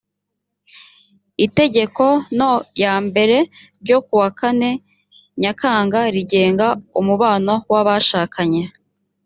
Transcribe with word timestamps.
itegeko 1.45 2.05
n 2.37 2.39
o 2.51 2.53
ya 2.83 2.93
mbere 3.07 3.37
ryo 3.83 3.99
kuwa 4.07 4.29
kane 4.39 4.71
nyakanga 5.41 5.99
rigenga 6.15 6.67
umubano 6.99 7.53
w’abashakanye 7.71 8.63